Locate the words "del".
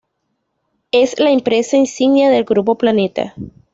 2.31-2.43